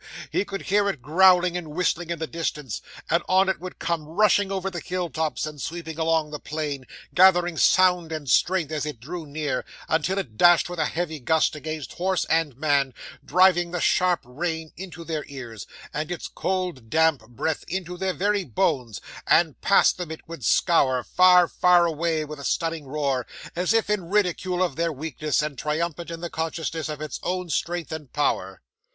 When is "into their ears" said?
14.75-15.67